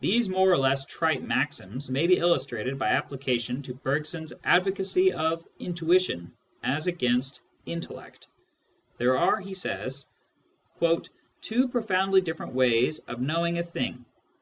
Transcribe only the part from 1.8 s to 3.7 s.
may be illustrated by application